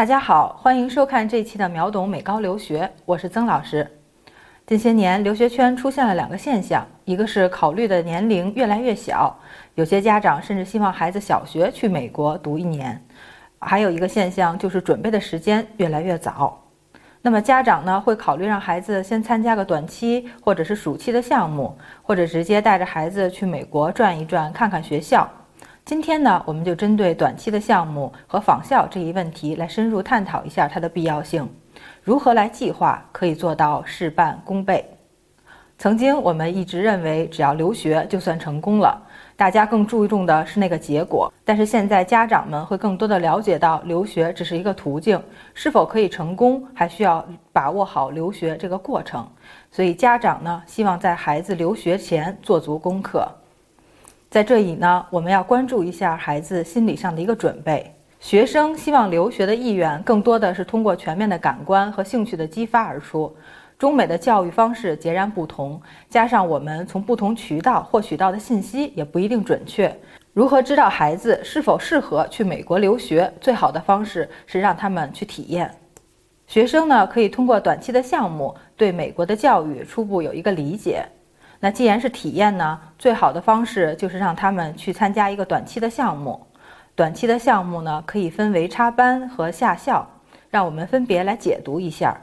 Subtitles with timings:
[0.00, 3.86] 大家好，欢迎收看这一期的秒懂美高留学，我是曾老师。
[4.66, 9.38] 近些年，留学圈出现了两个现象，一个是考虑的年龄越来越小，
[9.74, 12.96] 有些家长甚至希望孩子小学去美国读一年；
[13.58, 16.58] 还有一个现象就是准备的时间越来越早。
[17.20, 25.30] 那么家长呢，会考虑让孩子先参加个短期或者是暑期的项目，或者直接带着孩子去美国转一转，看看学校。
[25.90, 31.52] 今天呢，我们就针对短期的项目和仿效这一问题来深入探讨一下它的必要性，
[32.04, 34.88] 如何来计划可以做到事半功倍。
[35.78, 39.02] 曾经我们一直认为，只要留学就算成功了，
[39.34, 41.32] 大家更注重的是那个结果。
[41.44, 45.20] 但是现在家长们会更多的了解到，留学只是一个途径，
[45.54, 49.28] 是否可以成功，还需要把握好留学这个过程。
[49.72, 53.26] 所以家长呢，希望在孩子留学前做足功课。
[54.30, 57.92] 在这里呢，我们要关注一下孩子心理上的一个准备。
[58.20, 63.34] 学生希望留学的意愿，更多的是通过全面的感官和兴趣的激发而出。
[63.76, 69.92] 中美的教育方式截然不同，加上我们从不同渠道获取到的信息也不一定准确。
[70.32, 73.32] 如何知道孩子是否适合去美国留学？
[73.40, 75.68] 最好的方式是让他们去体验。
[76.46, 81.04] 学生呢，可以通过短期的项目，对美国的教育初步有一个理解。
[81.62, 86.40] 那既然是体验呢，最好的方式就是让他们去参加一个短期的项目。
[86.94, 90.08] 短期的项目呢，可以分为插班和夏校，
[90.50, 92.16] 让我们分别来解读一下。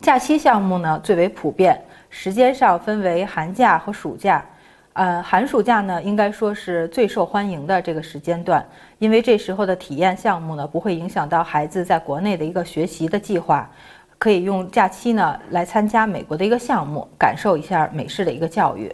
[0.00, 4.44] 假期项目呢最为普遍，时间上分为寒假和暑假。
[4.92, 8.64] 呃，寒暑假呢应该说是最受欢迎的这个时间段，
[8.98, 13.68] 因为这时候的体验项目呢不会影响到孩子在国内的一个学习的计划。
[14.18, 18.90] 可以用假期呢来参加美国的一个项目，感受一下美式的一个教育。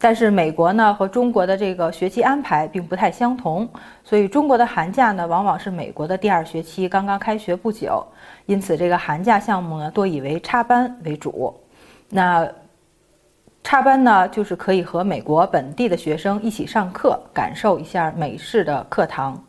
[0.00, 3.68] 但是美国呢和中国的这个学期安排并不太相同，
[4.04, 8.06] 所以中国的寒假呢往往是美国的第二学期刚刚开学不久，
[8.46, 11.52] 因此这个寒假项目呢多以为插班为主。
[12.08, 12.48] 那
[13.64, 19.44] 插班呢就是可以和美国本地的学生一起上课，感受一下美式的课堂。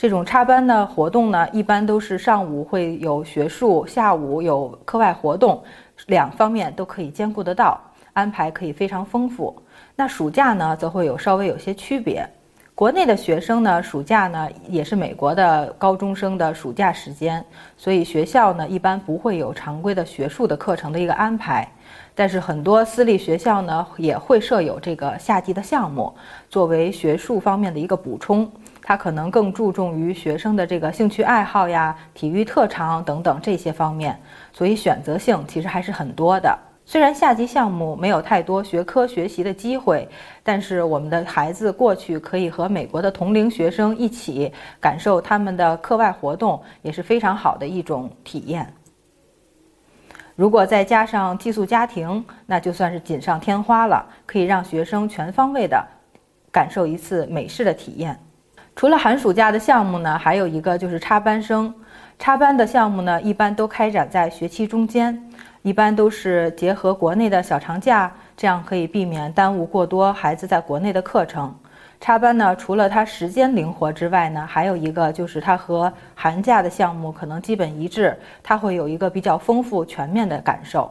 [0.00, 5.62] 这种插班的活动呢，一般都是上午会有学术，下午有课外活动，
[6.06, 7.78] 两方面都可以兼顾得到，
[8.14, 9.54] 安排可以非常丰富。
[9.94, 12.26] 那暑假呢，则会有稍微有些区别。
[12.74, 17.44] 国内的学生呢，暑假呢也是美国的高中生的暑假时间，
[17.76, 21.70] 所以学校呢一般不会有常规的学术的课程的一个安排。
[22.14, 26.10] 但是很多私立学校呢也会设有这个夏季的项目，
[26.48, 28.50] 作为学术方面的一个补充。
[28.82, 34.20] 他可能更注重于学生的这个兴趣爱好呀、体育特长等等这些方面，
[34.52, 36.58] 所以选择性其实还是很多的。
[36.86, 40.08] 虽然夏季项目没有太多学科学习的机会，
[40.42, 48.66] 但是我们的孩子过去可以和美国的同龄学生一起感受他们的课外活动，也是非常好的一种体验。
[50.34, 55.86] 如果再加上寄宿家庭，那就算是锦上添花了，可以让学生全方位的
[56.50, 58.18] 感受一次美式的体验。
[58.80, 61.70] 除了寒暑假的项目呢，还有一个就是插班生。
[62.18, 65.22] 插班的项目呢，一般都开展在学期中间，
[65.60, 71.54] 一般都是结合国内的小长假，这样可以避免耽误过多孩子在国内的课程。
[72.00, 80.90] 插班呢，除了它时间灵活之外呢，还有一个就是它和寒假的项目可能基本一致，它会有一个比较丰富全面的感受。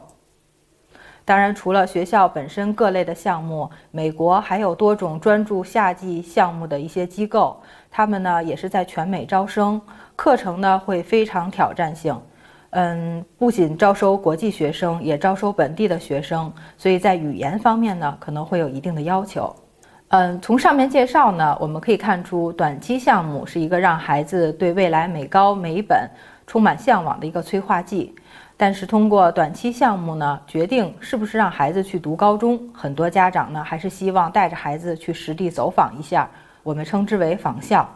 [1.30, 7.56] 当然，除了学校本身各类的项目，美国还有多种专注夏季项目的一些机构。
[7.88, 9.80] 他们呢也是在全美招生，
[10.16, 12.20] 课程呢会非常挑战性，
[12.70, 19.54] 嗯，不仅招收国际学生，也招收本地的学生，所以在语言方面呢可能会有一定的要求。
[20.08, 26.10] 嗯，从上面介绍呢，我们可以看出，短期项目是一个让孩子对未来美高美本
[26.44, 28.16] 充满向往的一个催化剂。
[28.60, 36.28] 但是通过短期项目呢，决定是不是让孩子去读高中，很多家长呢还是希望带着孩子去实地走访一下。
[36.62, 37.88] 我们称之为访校。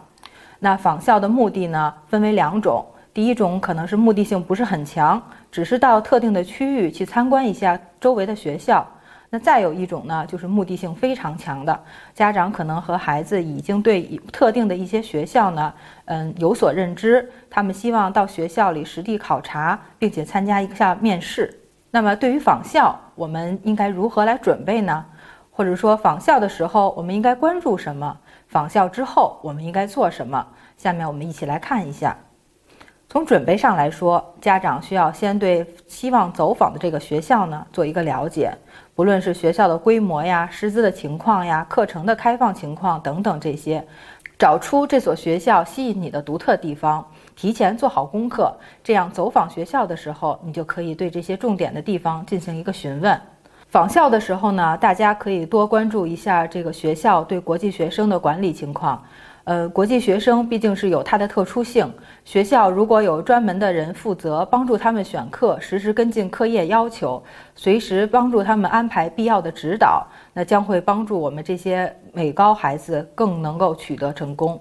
[0.58, 2.82] 那访校的目的呢，分为两种。
[3.12, 5.22] 第一种可能是目的性不是很强，
[5.52, 8.86] 只是到特定的区域去参观一下周围的学校。
[9.34, 11.76] 那再有一种呢，就是目的性非常强的，
[12.14, 14.02] 家长可能和孩子已经对
[14.32, 21.52] 特定的一些学校呢，嗯，有所认知，他们希望到学校里实地考察，并且参加一下面试。
[21.90, 25.04] 那么对于仿效，我们应该如何来准备呢？
[25.50, 28.16] 或者说仿效的时候，我们应该关注什么？
[28.46, 30.46] 仿效之后，我们应该做什么？
[30.76, 32.16] 下面我们一起来看一下。
[33.14, 38.52] 从准备上来说，家长需要先对希望走访的这个学校呢做一个了解，
[38.92, 43.86] 不论是学校的规模呀、师资的情况呀、课程的开放情况等等这些，
[44.36, 47.06] 找出这所学校吸引你的独特地方，
[47.36, 48.52] 提前做好功课，
[48.82, 53.16] 这样走访学校的时候，你就可以对这些重点的地方进行一个询问。
[53.68, 59.00] 访校的时候呢，大家可以多关注一下这个学校对国际学生的管理情况。
[59.44, 61.92] 呃，国际学生毕竟是有它的特殊性，
[62.24, 67.22] 学校如果有专门的人负责帮助他们选课，实时跟进课业要求，
[67.54, 74.58] 随时帮助他们安排必要的指导，那将会帮助我们这些美高孩子更能够取得成功。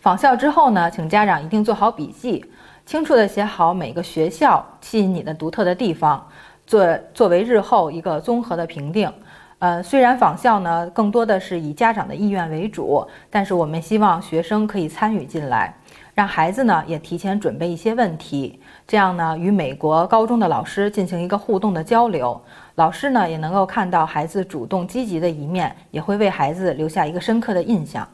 [0.00, 2.44] 访校之后呢，请家长一定做好笔记，
[2.84, 6.26] 清楚地写好每个学校吸引你的独特的地方，
[6.66, 9.08] 作作为日后一个综合的评定。
[9.58, 15.74] 呃，虽然仿校呢更多的是以家长的意愿为主，但是我们希望学生可以参与进来，
[16.14, 22.38] 让孩子呢也提前准备一些问题，这样呢与美国高中的老师进行一个互动的交流，
[22.74, 28.06] 老师呢也能够看到孩子主动积极的一面，也会为孩子留下一个深刻的印象。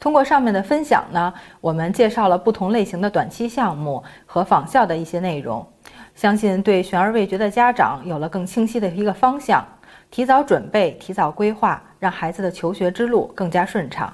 [0.00, 5.64] 通过上面的分享呢，我们介绍了不同类型的短期项目和仿校的一些内容，
[6.14, 9.62] 相信对悬而未决的家长有了更清晰的一个方向。
[10.12, 14.12] 提早准备，提早规划，让孩子的求学之路更加顺畅。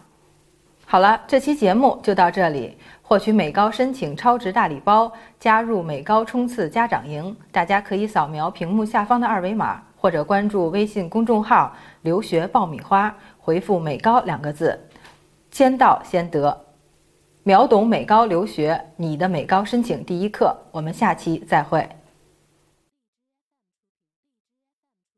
[0.86, 2.78] 好了，这期节目就到这里。
[3.02, 5.10] 获取美高申请超值大礼包，
[5.40, 14.78] 加入美高冲刺家长营，大家可以扫描屏幕下方的二维码，或者关注微信公众号“留学爆米花”，回复“美高”两个字，
[15.50, 16.56] 先到先得。
[17.42, 20.56] 秒懂美高留学，你的美高申请第一课。
[20.70, 21.88] 我们下期再会。